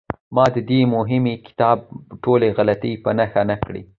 [0.35, 1.77] ما د دې مهم کتاب
[2.23, 3.81] ټولې غلطۍ په نښه نه کړې.